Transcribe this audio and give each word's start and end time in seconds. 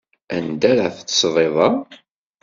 Anda 0.35 0.65
ara 0.71 0.95
teṭṭseḍ 0.95 1.35
iḍ-a? 1.47 1.69